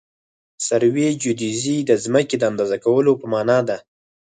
[0.67, 3.77] سروي جیودیزي د ځمکې د اندازه کولو په مانا ده